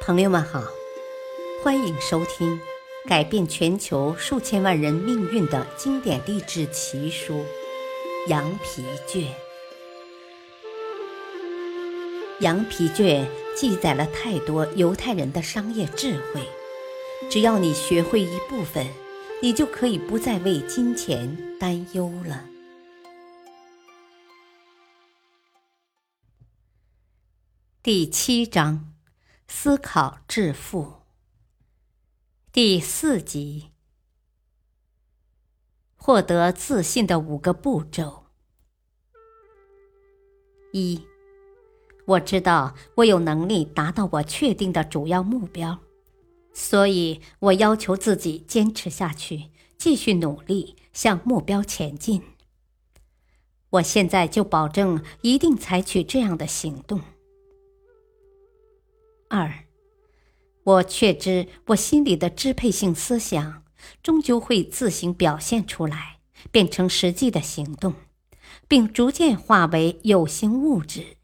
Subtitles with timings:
[0.00, 0.62] 朋友们好，
[1.62, 2.60] 欢迎收听
[3.08, 7.44] 改变全球数千万人命运的经典励志奇书
[8.28, 9.22] 《羊皮卷》。
[12.40, 16.48] 《羊皮卷》记载了太多犹太人的商业智慧，
[17.28, 18.86] 只要你学会一部分，
[19.42, 22.44] 你就可以不再为金钱担忧了。
[27.82, 28.95] 第七章。
[29.48, 30.94] 思考致富。
[32.52, 33.70] 第四集：
[35.96, 38.24] 获得自信的五个步骤。
[40.72, 41.06] 一，
[42.06, 45.78] 我知道我有能力达到我确定的主要目标，
[46.52, 52.22] 所以我要求自己坚持下去，继续努力向目标前进。
[53.70, 57.00] 我现在就保证一定采取这样的行动。
[59.28, 59.64] 二，
[60.62, 63.64] 我确知我心里的支配性思想
[64.02, 66.18] 终究会自行表现出来，
[66.50, 67.94] 变成实际的行动，
[68.68, 71.16] 并逐渐化为有形物质。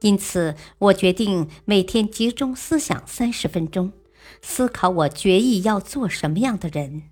[0.00, 3.92] 因此，我决定每天集中思想三十分钟，
[4.40, 7.10] 思考我决意要做什么样的人，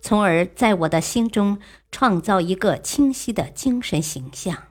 [0.00, 1.58] 从而在我的心中
[1.92, 4.68] 创造一个清晰的精神形象。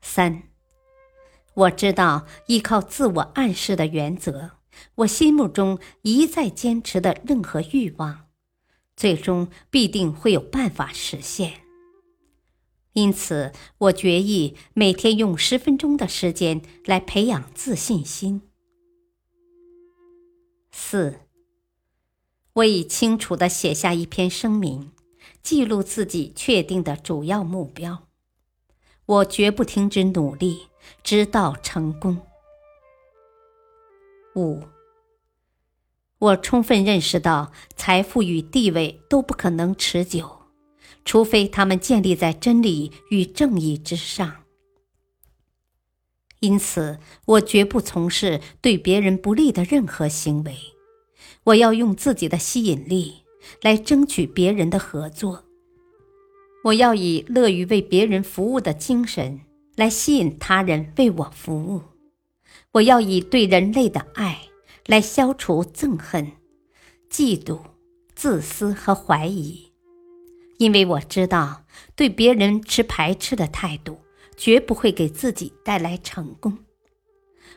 [0.00, 0.49] 三。
[1.54, 4.52] 我知道，依靠自我暗示的原则，
[4.96, 8.26] 我心目中一再坚持的任何欲望，
[8.96, 11.62] 最终必定会有办法实现。
[12.92, 18.42] 因此，我决意每天用十分钟的时间来培养自信心。
[20.72, 21.20] 四，
[22.54, 24.92] 我已清楚的写下一篇声明，
[25.42, 28.08] 记录自己确定的主要目标。
[29.06, 30.69] 我绝不停止努力。
[31.02, 32.18] 直到成功。
[34.36, 34.62] 五，
[36.18, 40.42] 我充分认识到，财富与地位都不可能持久，
[41.04, 44.44] 除非他们建立在真理与正义之上。
[46.40, 50.56] 因此，我绝不从事对别人不利的任何行为。
[51.44, 53.24] 我要用自己的吸引力
[53.62, 55.44] 来争取别人的合作。
[56.64, 59.40] 我要以乐于为别人服务的精神。
[59.80, 61.82] 来吸引他人为我服务，
[62.72, 64.38] 我要以对人类的爱
[64.84, 66.32] 来消除憎恨、
[67.08, 67.58] 嫉妒、
[68.14, 69.72] 自私和怀疑，
[70.58, 71.64] 因为我知道
[71.96, 74.02] 对别人持排斥的态度
[74.36, 76.58] 绝不会给自己带来成功。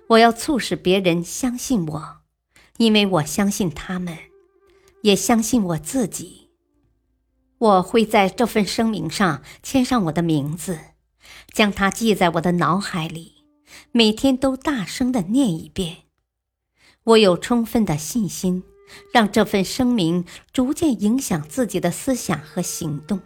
[0.07, 2.17] 我要促使别人相信我，
[2.78, 4.17] 因为我相信他们，
[5.01, 6.50] 也相信我自己。
[7.57, 10.79] 我会在这份声明上签上我的名字。
[11.53, 13.45] 将它记在我的脑海里，
[13.91, 16.03] 每天都大声的念一遍。
[17.03, 18.63] 我有充分的信心，
[19.13, 23.22] 让这份声明逐渐影响自己的思想和行动。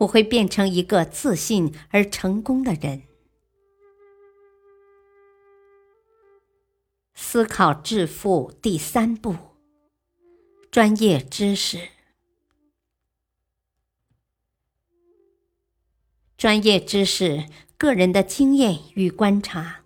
[0.00, 3.04] 我会变成一个自信而成功的人。
[7.14, 9.34] 思考致富第三步：
[10.70, 11.95] 专业知识。
[16.38, 17.44] 专业知识、
[17.78, 19.80] 个人的经验与观察，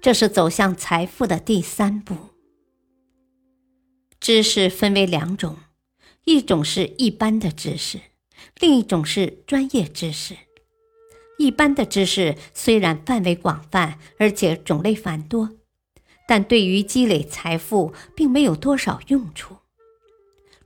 [0.00, 2.16] 这是走向财富的第三步。
[4.18, 5.58] 知识分为两种，
[6.24, 8.00] 一种是一般的知识，
[8.58, 10.34] 另一种是专业知识。
[11.38, 15.50] 一般的知识虽然范围广泛，而且种类繁多，
[16.26, 19.56] 但对于积累财富并没有多少用处。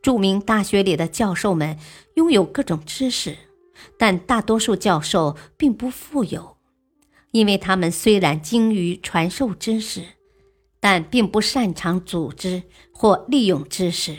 [0.00, 1.76] 著名大学里的教授们
[2.14, 3.36] 拥有各种知识。
[3.98, 6.56] 但大多数教授并不富有，
[7.32, 10.02] 因为他们虽然精于传授知识，
[10.80, 14.16] 但并不擅长组织或利用知识。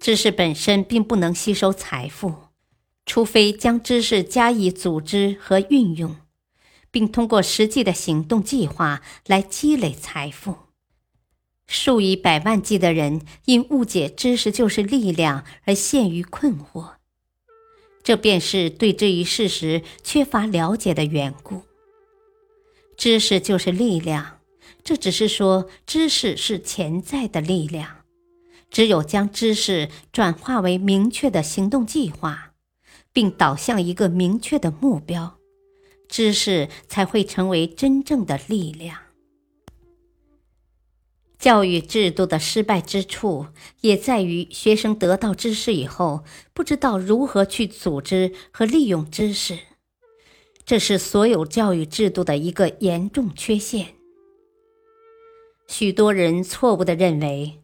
[0.00, 2.34] 知识本身并不能吸收财富，
[3.04, 6.16] 除非将知识加以组织和运用，
[6.90, 10.56] 并通过实际的行动计划来积累财富。
[11.66, 16.94] 数以百万计的人因误解知识就是力量而陷于困惑。
[18.02, 21.62] 这便是对这一事实缺乏了解的缘故。
[22.96, 24.40] 知识就是力量，
[24.82, 27.98] 这只是说知识是潜在的力量。
[28.70, 32.52] 只有将知识转化为明确的行动计划，
[33.12, 35.38] 并导向一个明确的目标，
[36.08, 38.96] 知识才会成为真正的力量。
[41.40, 43.46] 教育制度的失败之处，
[43.80, 46.22] 也在于学生得到知识以后，
[46.52, 49.58] 不知道如何去组织和利用知识。
[50.66, 53.94] 这是所有教育制度的一个严重缺陷。
[55.66, 57.62] 许多人错误地认为，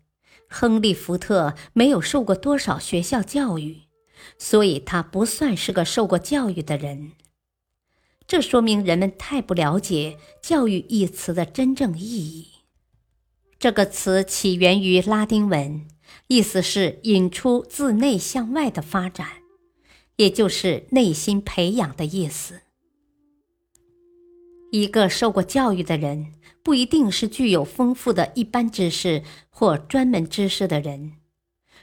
[0.49, 3.83] 亨利·福特没有受过多少学校教育，
[4.39, 7.13] 所以他不算是个受过教育的人。
[8.27, 12.49] 这说明人们太不了解“教育”一词的真正意义。
[13.67, 15.89] 这个词起源于拉丁文，
[16.29, 19.27] 意思是引出自内向外的发展，
[20.15, 22.61] 也就是内心培养的意思。
[24.71, 31.15] 一个受过教育的人，不一定是具有丰富的一般知识或专门知识的人，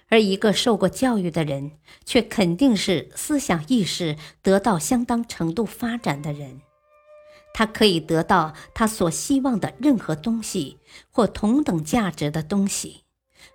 [0.07, 1.71] 而一个受过教育的人，
[2.05, 6.61] 却肯定是思想意识得到相当程度发展的人。
[7.53, 10.79] 他可以得到他所希望的任何东西
[11.11, 13.03] 或同等价值的东西，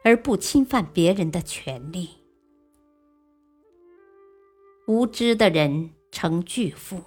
[0.04, 2.10] 而不侵犯别人的权利。
[4.86, 7.02] 无知的人成巨富。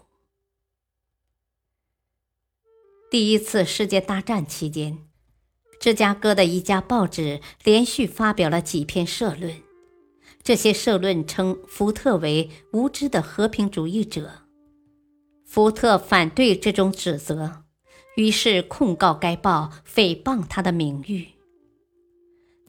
[3.09, 5.07] 第一次世界大战期间，
[5.79, 9.63] 芝加哥的一家报纸连续发表了几篇社论，
[10.43, 14.40] 这些社论称福特为无知的和平主义者。
[15.53, 17.63] 福特反对这种指责，
[18.15, 21.27] 于是控告该报诽谤他的名誉。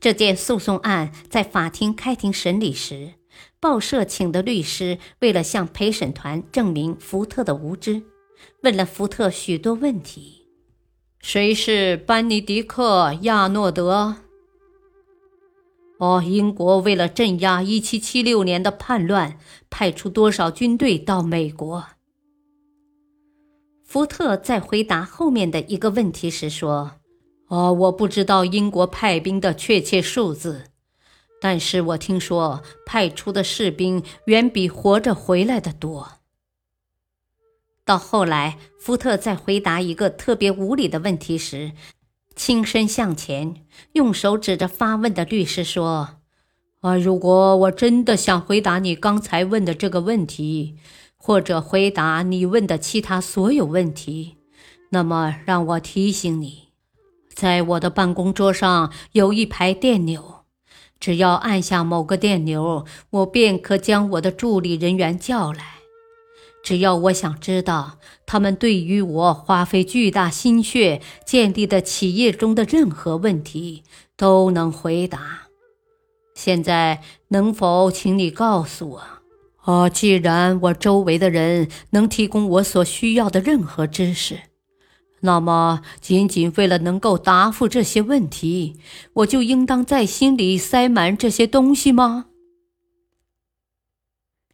[0.00, 3.12] 这件诉讼案在法庭开庭审理时，
[3.60, 8.02] 报社请的律师为了向陪审团证明福特的无知，
[8.64, 10.48] 问了福特许多问题
[11.22, 14.16] ：“谁是班尼迪克·亚诺德
[15.98, 19.38] ？”“哦，英国为了镇压1776年的叛乱，
[19.70, 21.84] 派出多少军队到美国？”
[23.92, 26.92] 福特在回答后面的一个问题时说
[27.48, 30.64] ：“哦，我不知道英国派兵的确切数字，
[31.42, 36.12] 但是我听说派出的士兵远比活着回来的多。”
[37.84, 41.72] 到后来，福特在回答一个特别无理的问题时，
[42.34, 46.20] 轻身向前，用手指着发问的律师说
[46.80, 50.78] ：“啊，如果我真的想回答你刚才问的这个问题。”
[51.24, 54.38] 或者回答你问的其他所有问题，
[54.90, 56.70] 那么让我提醒你，
[57.32, 60.42] 在我的办公桌上有一排电钮，
[60.98, 65.64] 只要按下某个电钮，我便可将我的助理人员叫来。
[66.64, 73.84] 只要我想知道他们对于我花费巨大心血建立的企业中的任何问题，
[74.16, 75.48] 都能回答。
[76.34, 79.02] 现在，能否请你告诉我？
[79.62, 84.40] 啊，既然我周围的人能提供我所需要的任何知识，
[85.20, 88.80] 那么仅仅为了能够答复这些问题，
[89.12, 92.26] 我就应当在心里塞满这些东西吗？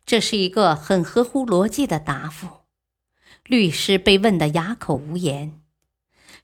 [0.05, 2.49] 这是一个很合乎逻辑的答复。
[3.44, 5.62] 律师被问得哑口无言。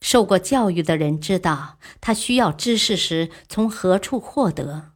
[0.00, 4.93] 受过教育的人知道他需要知识时从何处获得，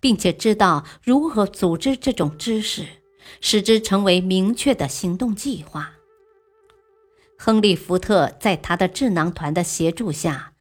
[0.00, 2.86] 并且知道如何组织这种知识。
[3.40, 5.92] 使之成为明确的行动计划。
[7.38, 10.54] 亨利·福特在他的智囊团的协助下，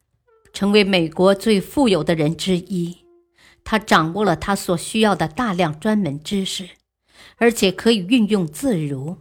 [0.52, 2.98] 成为美国最富有的人之一。
[3.64, 6.70] 他掌握了他所需要的大量专门知识，
[7.38, 9.18] 而且可以运用自如。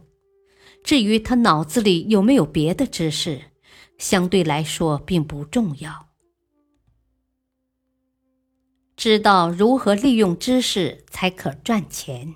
[0.83, 3.41] 至于他脑子里有没有别的知识，
[3.97, 6.09] 相对来说并不重要。
[8.95, 12.35] 知道如何利用知识，才可赚钱。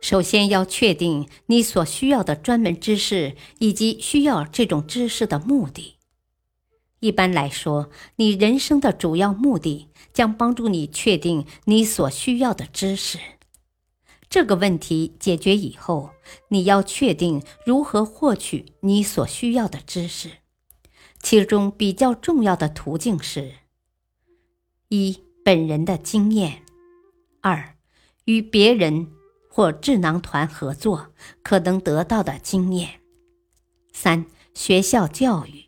[0.00, 5.96] 首先要确定你所需要的专门知识以及需要这种知识的目的。
[7.00, 13.18] 一般来说，你人生的主要目的将帮助你确定你所需要的知识。
[14.28, 16.10] 这个问题解决以后，
[16.48, 20.30] 你要确定如何获取你所需要的知识。
[21.20, 23.52] 其中比较重要的途径是：
[24.88, 26.62] 一、本人的经验；
[27.42, 27.76] 二、
[28.24, 29.19] 与别人。
[29.52, 33.00] 或智囊团合作可能得到的经验。
[33.92, 35.66] 三、学校教育。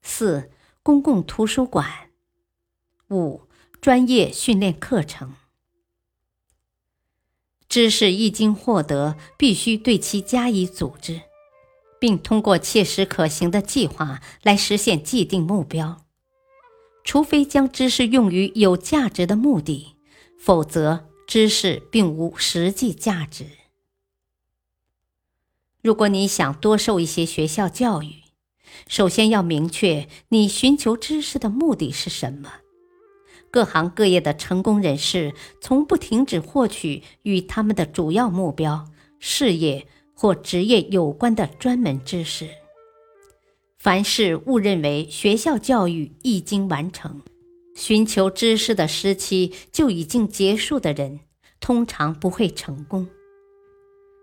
[0.00, 0.50] 四、
[0.82, 2.10] 公共图书馆。
[3.10, 3.42] 五、
[3.80, 5.34] 专业训练课程。
[7.68, 11.22] 知识一经获得，必须对其加以组织，
[11.98, 16.04] 并通过切实可行的计划来实现既定目标。
[17.02, 19.96] 除非将知识用于有价值的目的，
[20.38, 21.09] 否则。
[21.30, 23.46] 知识并无实际价值。
[25.80, 28.16] 如果你想多受一些学校教育，
[28.88, 32.54] 首先要明确你寻求知识的目的是什么。
[33.48, 42.48] 各行各业的成功人士从不停止获取与他们的主要目标、事业或职业有关的专门知识。
[43.78, 47.22] 凡事误认为学校教育已经完成，
[47.80, 51.20] 寻求知识的时期就已经结束的人，
[51.60, 53.08] 通常不会成功。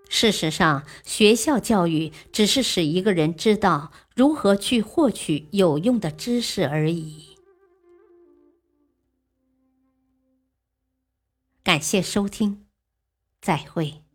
[0.09, 7.35] 事实上，学校教育只是使一个人知道如何去获取有用的知识而已。
[11.63, 12.67] 感谢收听，
[13.41, 14.06] 再会。